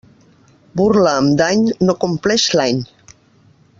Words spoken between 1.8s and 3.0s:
no compleix l'any.